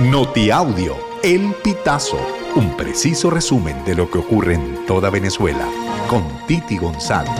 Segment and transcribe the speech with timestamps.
[0.00, 2.18] Notiaudio, El Pitazo,
[2.56, 5.68] un preciso resumen de lo que ocurre en toda Venezuela,
[6.10, 7.30] con Titi González.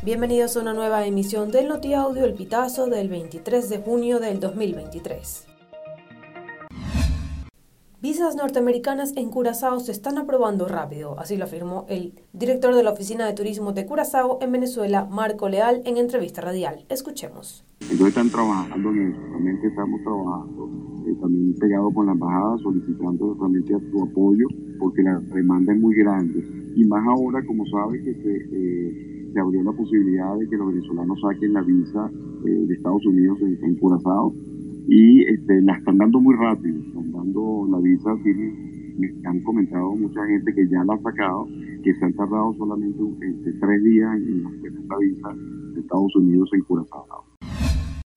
[0.00, 5.49] Bienvenidos a una nueva emisión del Notiaudio, El Pitazo del 23 de junio del 2023.
[8.02, 12.92] Visas norteamericanas en Curazao se están aprobando rápido, así lo afirmó el director de la
[12.92, 16.86] Oficina de Turismo de Curazao en Venezuela, Marco Leal, en entrevista radial.
[16.88, 17.62] Escuchemos.
[17.82, 20.70] Entonces están trabajando en eso, realmente estamos trabajando,
[21.06, 24.46] eh, también pegado con la embajada, solicitando realmente su apoyo,
[24.78, 26.42] porque la demanda es muy grande.
[26.76, 30.68] Y más ahora, como sabe, que se, eh, se abrió la posibilidad de que los
[30.68, 32.10] venezolanos saquen la visa
[32.46, 34.32] eh, de Estados Unidos en Curazao
[34.92, 38.12] y este, la están dando muy rápido, están dando la visa,
[38.98, 41.46] me han comentado mucha gente que ya la ha sacado,
[41.84, 45.28] que se han tardado solamente este, tres días en hacer esta visa
[45.74, 47.24] de Estados Unidos en Curazao.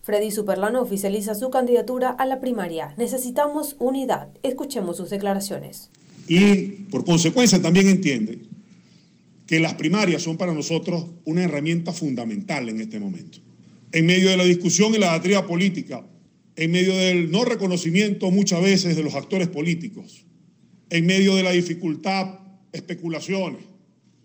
[0.00, 2.94] Freddy Superlano oficializa su candidatura a la primaria.
[2.96, 4.30] Necesitamos unidad.
[4.42, 5.90] Escuchemos sus declaraciones.
[6.26, 8.40] Y por consecuencia también entiende
[9.46, 13.40] que las primarias son para nosotros una herramienta fundamental en este momento.
[13.92, 16.06] En medio de la discusión y la batalla política
[16.56, 20.26] en medio del no reconocimiento muchas veces de los actores políticos,
[20.90, 22.40] en medio de la dificultad,
[22.72, 23.62] especulaciones,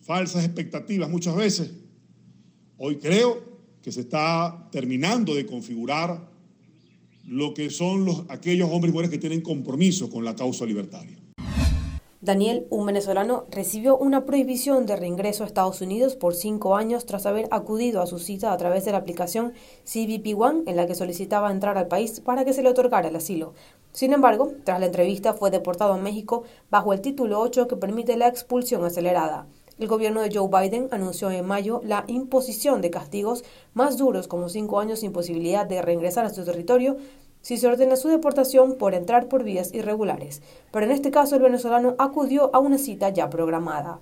[0.00, 1.70] falsas expectativas muchas veces,
[2.78, 6.30] hoy creo que se está terminando de configurar
[7.26, 11.23] lo que son los, aquellos hombres y mujeres que tienen compromiso con la causa libertaria.
[12.24, 17.26] Daniel, un venezolano, recibió una prohibición de reingreso a Estados Unidos por cinco años tras
[17.26, 19.52] haber acudido a su cita a través de la aplicación
[19.84, 23.16] CBP One en la que solicitaba entrar al país para que se le otorgara el
[23.16, 23.52] asilo.
[23.92, 28.16] Sin embargo, tras la entrevista fue deportado a México bajo el título 8 que permite
[28.16, 29.46] la expulsión acelerada.
[29.78, 34.48] El gobierno de Joe Biden anunció en mayo la imposición de castigos más duros como
[34.48, 36.96] cinco años sin posibilidad de reingresar a su territorio
[37.44, 40.40] si se ordena su deportación por entrar por vías irregulares,
[40.72, 44.00] pero en este caso el venezolano acudió a una cita ya programada.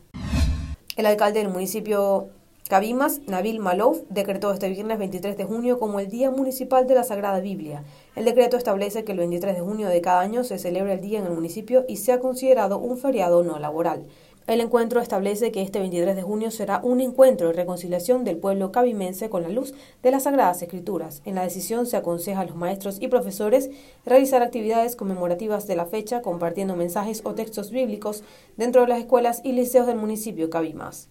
[0.97, 2.29] El alcalde del municipio
[2.69, 7.03] Cabimas, Nabil Malouf, decretó este viernes 23 de junio como el Día Municipal de la
[7.03, 7.83] Sagrada Biblia.
[8.15, 11.19] El decreto establece que el 23 de junio de cada año se celebra el día
[11.19, 14.07] en el municipio y sea considerado un feriado no laboral.
[14.49, 18.73] El encuentro establece que este 23 de junio será un encuentro de reconciliación del pueblo
[18.73, 19.73] cabimense con la luz
[20.03, 21.23] de las Sagradas Escrituras.
[21.25, 23.71] En la decisión se aconseja a los maestros y profesores
[24.05, 28.25] realizar actividades conmemorativas de la fecha, compartiendo mensajes o textos bíblicos
[28.57, 31.09] dentro de las escuelas y liceos del municipio Cabimas.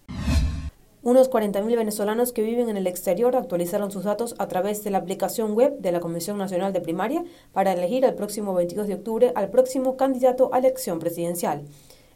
[1.03, 4.99] Unos 40.000 venezolanos que viven en el exterior actualizaron sus datos a través de la
[4.99, 9.31] aplicación web de la Comisión Nacional de Primaria para elegir el próximo 22 de octubre
[9.33, 11.63] al próximo candidato a elección presidencial.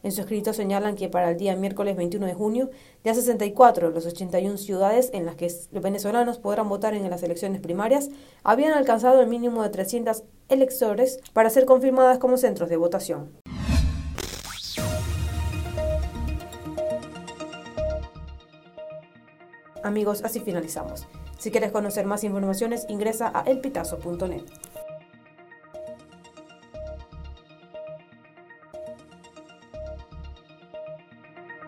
[0.05, 2.69] En su escrito señalan que para el día miércoles 21 de junio,
[3.03, 7.23] ya 64 de las 81 ciudades en las que los venezolanos podrán votar en las
[7.23, 8.09] elecciones primarias
[8.43, 13.31] habían alcanzado el mínimo de 300 electores para ser confirmadas como centros de votación.
[19.81, 21.07] Amigos, así finalizamos.
[21.39, 24.43] Si quieres conocer más informaciones, ingresa a elpitazo.net.